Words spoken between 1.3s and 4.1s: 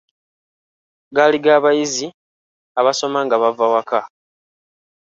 ga bayizi abasoma nga bava waka.